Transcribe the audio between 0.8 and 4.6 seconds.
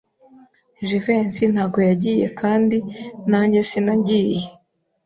Jivency ntabwo yagiye kandi nanjye sinagiye.